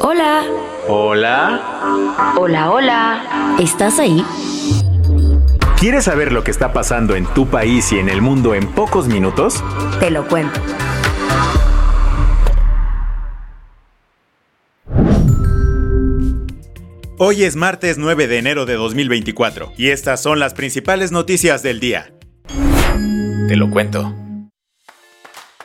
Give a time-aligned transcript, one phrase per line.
[0.00, 0.44] Hola.
[0.86, 2.34] Hola.
[2.36, 3.56] Hola, hola.
[3.58, 4.24] ¿Estás ahí?
[5.78, 9.08] ¿Quieres saber lo que está pasando en tu país y en el mundo en pocos
[9.08, 9.62] minutos?
[9.98, 10.60] Te lo cuento.
[17.18, 21.80] Hoy es martes 9 de enero de 2024 y estas son las principales noticias del
[21.80, 22.12] día.
[23.48, 24.14] Te lo cuento.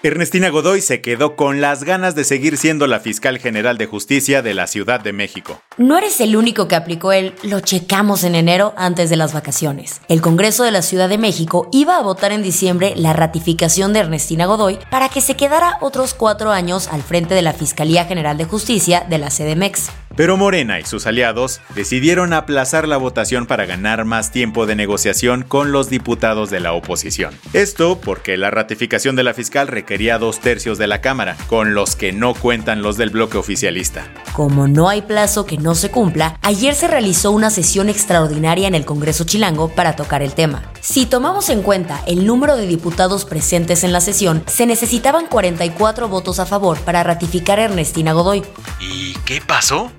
[0.06, 4.42] Ernestina Godoy se quedó con las ganas de seguir siendo la fiscal general de justicia
[4.42, 5.62] de la Ciudad de México.
[5.78, 10.02] No eres el único que aplicó el lo checamos en enero antes de las vacaciones.
[10.10, 14.00] El Congreso de la Ciudad de México iba a votar en diciembre la ratificación de
[14.00, 18.36] Ernestina Godoy para que se quedara otros cuatro años al frente de la Fiscalía General
[18.36, 19.90] de Justicia de la CDMX.
[20.16, 25.44] Pero Morena y sus aliados decidieron aplazar la votación para ganar más tiempo de negociación
[25.44, 27.34] con los diputados de la oposición.
[27.54, 31.96] Esto porque la ratificación de la fiscal requería dos tercios de la Cámara, con los
[31.96, 34.08] que no cuentan los del bloque oficialista.
[34.34, 38.76] Como no hay plazo que no se cumpla, ayer se realizó una sesión extraordinaria en
[38.76, 40.62] el Congreso Chilango para tocar el tema.
[40.80, 46.08] Si tomamos en cuenta el número de diputados presentes en la sesión, se necesitaban 44
[46.08, 48.44] votos a favor para ratificar a Ernestina Godoy.
[48.80, 49.92] ¿Y qué pasó?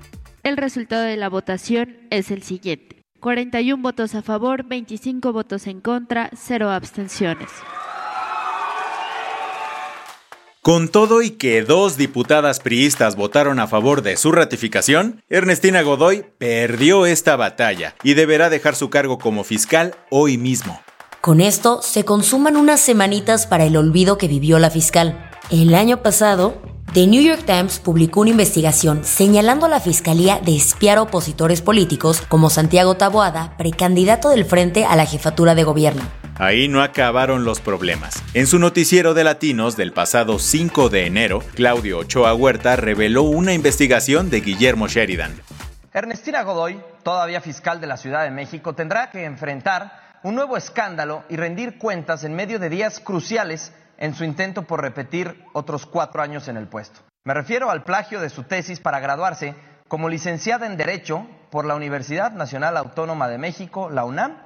[0.45, 3.03] El resultado de la votación es el siguiente.
[3.19, 7.49] 41 votos a favor, 25 votos en contra, 0 abstenciones.
[10.61, 16.23] Con todo y que dos diputadas priistas votaron a favor de su ratificación, Ernestina Godoy
[16.37, 20.79] perdió esta batalla y deberá dejar su cargo como fiscal hoy mismo.
[21.21, 25.31] Con esto se consuman unas semanitas para el olvido que vivió la fiscal.
[25.49, 26.61] El año pasado,
[26.95, 31.61] The New York Times publicó una investigación señalando a la fiscalía de espiar a opositores
[31.61, 36.01] políticos como Santiago Taboada, precandidato del Frente a la jefatura de gobierno.
[36.35, 38.23] Ahí no acabaron los problemas.
[38.33, 43.51] En su noticiero de latinos del pasado 5 de enero, Claudio Ochoa Huerta reveló una
[43.51, 45.33] investigación de Guillermo Sheridan.
[45.91, 51.25] Ernestina Godoy, todavía fiscal de la Ciudad de México, tendrá que enfrentar un nuevo escándalo
[51.27, 56.21] y rendir cuentas en medio de días cruciales en su intento por repetir otros cuatro
[56.21, 57.01] años en el puesto.
[57.23, 59.55] Me refiero al plagio de su tesis para graduarse
[59.87, 64.37] como licenciada en Derecho por la Universidad Nacional Autónoma de México, la UNAM,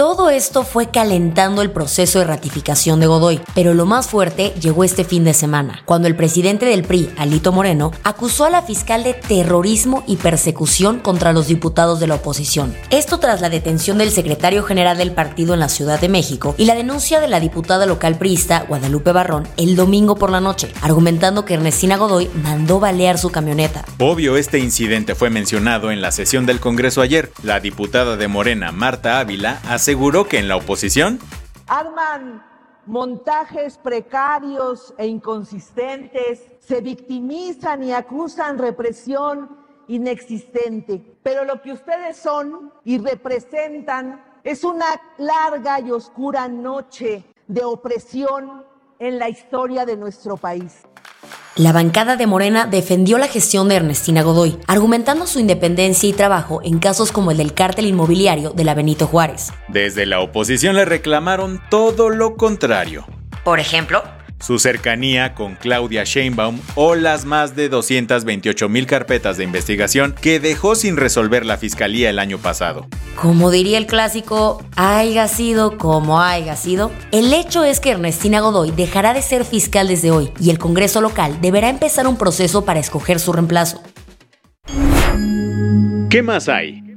[0.00, 4.82] todo esto fue calentando el proceso de ratificación de Godoy, pero lo más fuerte llegó
[4.82, 9.04] este fin de semana, cuando el presidente del PRI, Alito Moreno, acusó a la fiscal
[9.04, 12.74] de terrorismo y persecución contra los diputados de la oposición.
[12.88, 16.64] Esto tras la detención del secretario general del partido en la Ciudad de México y
[16.64, 21.44] la denuncia de la diputada local priista, Guadalupe Barrón, el domingo por la noche, argumentando
[21.44, 23.84] que Ernestina Godoy mandó balear su camioneta.
[23.98, 27.30] Obvio, este incidente fue mencionado en la sesión del Congreso ayer.
[27.42, 31.18] La diputada de Morena, Marta Ávila, aseguró que en la oposición
[31.66, 32.46] arman
[32.86, 39.50] montajes precarios e inconsistentes, se victimizan y acusan represión
[39.88, 41.18] inexistente.
[41.24, 44.86] Pero lo que ustedes son y representan es una
[45.18, 48.64] larga y oscura noche de opresión
[49.00, 50.82] en la historia de nuestro país.
[51.56, 56.60] La bancada de Morena defendió la gestión de Ernestina Godoy, argumentando su independencia y trabajo
[56.62, 59.52] en casos como el del cártel inmobiliario de la Benito Juárez.
[59.66, 63.04] Desde la oposición le reclamaron todo lo contrario.
[63.42, 64.04] Por ejemplo,
[64.40, 70.40] su cercanía con Claudia Sheinbaum o las más de 228 mil carpetas de investigación que
[70.40, 72.86] dejó sin resolver la fiscalía el año pasado.
[73.14, 78.70] Como diría el clásico, haya sido como haya sido, el hecho es que Ernestina Godoy
[78.70, 82.80] dejará de ser fiscal desde hoy y el Congreso local deberá empezar un proceso para
[82.80, 83.82] escoger su reemplazo.
[86.08, 86.89] ¿Qué más hay?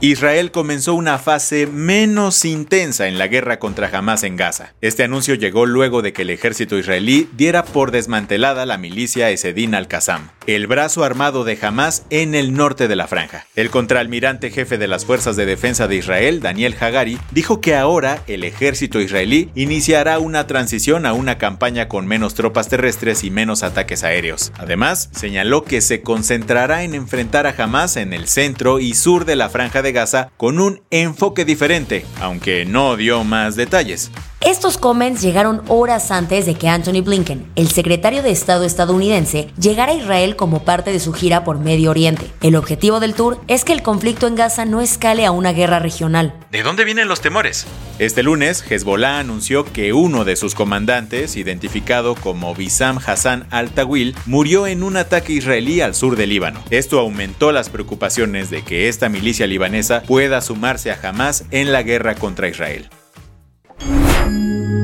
[0.00, 4.74] Israel comenzó una fase menos intensa en la guerra contra Hamas en Gaza.
[4.80, 9.74] Este anuncio llegó luego de que el ejército israelí diera por desmantelada la milicia Esedin
[9.74, 13.46] al-Qassam, el brazo armado de Hamas en el norte de la franja.
[13.54, 18.22] El contraalmirante jefe de las fuerzas de defensa de Israel, Daniel Hagari, dijo que ahora
[18.26, 23.62] el ejército israelí iniciará una transición a una campaña con menos tropas terrestres y menos
[23.62, 24.50] ataques aéreos.
[24.56, 29.36] Además, señaló que se concentrará en enfrentar a Hamas en el centro y sur de
[29.36, 34.10] la franja de Gaza con un enfoque diferente, aunque no dio más detalles.
[34.40, 39.90] Estos comments llegaron horas antes de que Anthony Blinken, el secretario de Estado estadounidense, llegara
[39.90, 42.30] a Israel como parte de su gira por Medio Oriente.
[42.40, 45.80] El objetivo del tour es que el conflicto en Gaza no escale a una guerra
[45.80, 46.32] regional.
[46.52, 47.66] ¿De dónde vienen los temores?
[47.98, 54.68] Este lunes, Hezbollah anunció que uno de sus comandantes, identificado como Bissam Hassan al-Tawil, murió
[54.68, 56.62] en un ataque israelí al sur del Líbano.
[56.70, 61.82] Esto aumentó las preocupaciones de que esta milicia libanesa pueda sumarse a Hamas en la
[61.82, 62.88] guerra contra Israel.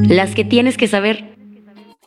[0.08, 1.33] Las que tienes que saber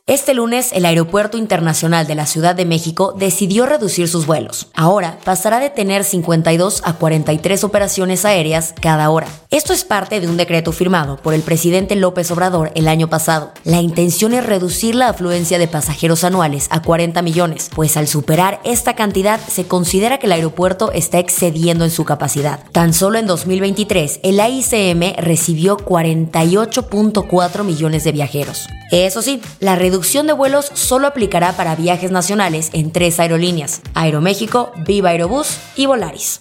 [0.08, 4.68] este lunes, el Aeropuerto Internacional de la Ciudad de México decidió reducir sus vuelos.
[4.72, 9.26] Ahora pasará de tener 52 a 43 operaciones aéreas cada hora.
[9.50, 13.52] Esto es parte de un decreto firmado por el presidente López Obrador el año pasado.
[13.64, 18.60] La intención es reducir la afluencia de pasajeros anuales a 40 millones, pues al superar
[18.64, 22.60] esta cantidad se considera que el aeropuerto está excediendo en su capacidad.
[22.72, 28.68] Tan solo en 2023, el AICM recibió 48.4 millones de viajeros.
[28.90, 34.72] Eso sí, la reducción de vuelos solo aplicará para viajes nacionales en tres aerolíneas, Aeroméxico,
[34.86, 36.40] Viva Aerobús y Volaris.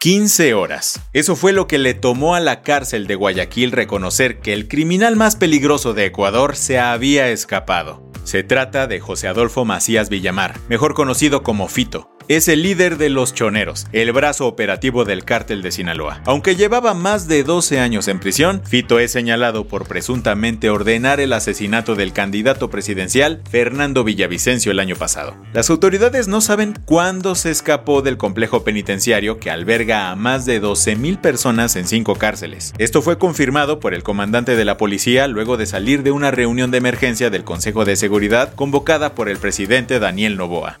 [0.00, 1.00] 15 horas.
[1.12, 5.14] Eso fue lo que le tomó a la cárcel de Guayaquil reconocer que el criminal
[5.14, 8.02] más peligroso de Ecuador se había escapado.
[8.24, 13.10] Se trata de José Adolfo Macías Villamar, mejor conocido como Fito es el líder de
[13.10, 16.22] los choneros, el brazo operativo del cártel de Sinaloa.
[16.26, 21.32] Aunque llevaba más de 12 años en prisión, Fito es señalado por presuntamente ordenar el
[21.32, 25.34] asesinato del candidato presidencial Fernando Villavicencio el año pasado.
[25.52, 30.62] Las autoridades no saben cuándo se escapó del complejo penitenciario que alberga a más de
[30.62, 32.74] 12.000 personas en cinco cárceles.
[32.78, 36.70] Esto fue confirmado por el comandante de la policía luego de salir de una reunión
[36.70, 40.78] de emergencia del Consejo de Seguridad convocada por el presidente Daniel Novoa.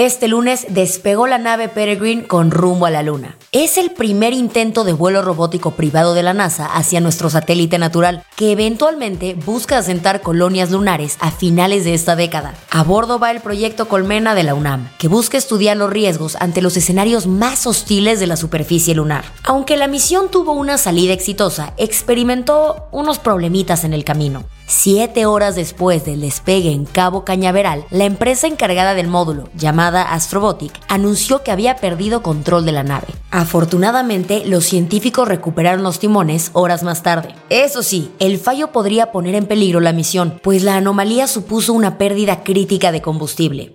[0.00, 3.36] Este lunes despegó la nave Peregrine con rumbo a la Luna.
[3.52, 8.24] Es el primer intento de vuelo robótico privado de la NASA hacia nuestro satélite natural,
[8.34, 12.54] que eventualmente busca asentar colonias lunares a finales de esta década.
[12.70, 16.62] A bordo va el proyecto Colmena de la UNAM, que busca estudiar los riesgos ante
[16.62, 19.26] los escenarios más hostiles de la superficie lunar.
[19.44, 24.46] Aunque la misión tuvo una salida exitosa, experimentó unos problemitas en el camino.
[24.72, 30.72] Siete horas después del despegue en Cabo Cañaveral, la empresa encargada del módulo, llamada Astrobotic,
[30.86, 33.08] anunció que había perdido control de la nave.
[33.32, 37.34] Afortunadamente, los científicos recuperaron los timones horas más tarde.
[37.48, 41.98] Eso sí, el fallo podría poner en peligro la misión, pues la anomalía supuso una
[41.98, 43.74] pérdida crítica de combustible.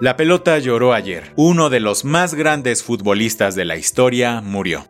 [0.00, 1.34] La pelota lloró ayer.
[1.36, 4.86] Uno de los más grandes futbolistas de la historia murió.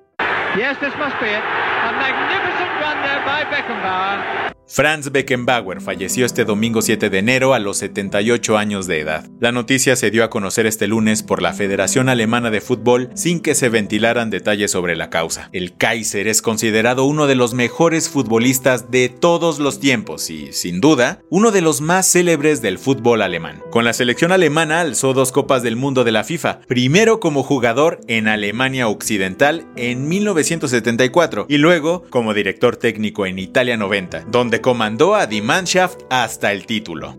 [4.72, 9.28] Franz Beckenbauer falleció este domingo 7 de enero a los 78 años de edad.
[9.40, 13.40] La noticia se dio a conocer este lunes por la Federación Alemana de Fútbol sin
[13.40, 15.48] que se ventilaran detalles sobre la causa.
[15.52, 20.80] El Kaiser es considerado uno de los mejores futbolistas de todos los tiempos y, sin
[20.80, 23.64] duda, uno de los más célebres del fútbol alemán.
[23.72, 27.98] Con la selección alemana alzó dos copas del mundo de la FIFA, primero como jugador
[28.06, 35.14] en Alemania Occidental en 1974 y luego como director técnico en Italia 90, donde comandó
[35.14, 37.16] a Die Mannschaft hasta el título.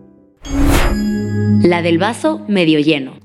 [1.62, 3.21] La del vaso medio lleno.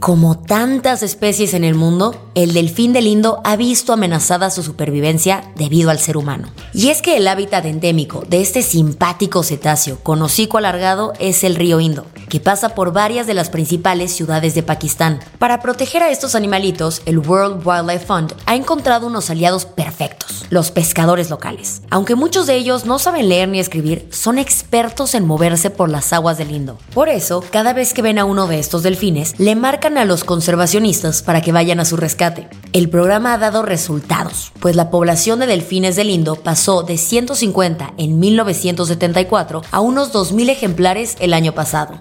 [0.00, 5.42] Como tantas especies en el mundo, el delfín del Indo ha visto amenazada su supervivencia
[5.56, 6.48] debido al ser humano.
[6.72, 11.56] Y es que el hábitat endémico de este simpático cetáceo con hocico alargado es el
[11.56, 15.18] río Indo, que pasa por varias de las principales ciudades de Pakistán.
[15.38, 20.70] Para proteger a estos animalitos, el World Wildlife Fund ha encontrado unos aliados perfectos, los
[20.70, 21.82] pescadores locales.
[21.90, 26.12] Aunque muchos de ellos no saben leer ni escribir, son expertos en moverse por las
[26.12, 26.78] aguas del Indo.
[26.94, 30.24] Por eso, cada vez que ven a uno de estos delfines, le marcan a los
[30.24, 32.48] conservacionistas para que vayan a su rescate.
[32.72, 37.94] El programa ha dado resultados, pues la población de delfines del Indo pasó de 150
[37.96, 41.98] en 1974 a unos 2.000 ejemplares el año pasado.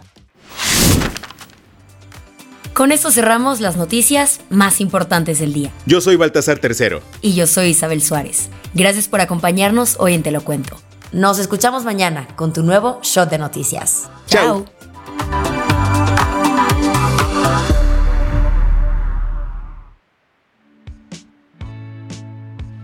[2.74, 5.72] Con esto cerramos las noticias más importantes del día.
[5.86, 7.02] Yo soy Baltasar Tercero.
[7.22, 8.50] Y yo soy Isabel Suárez.
[8.74, 10.78] Gracias por acompañarnos hoy en Te lo cuento.
[11.12, 14.10] Nos escuchamos mañana con tu nuevo shot de noticias.
[14.28, 14.77] Chao.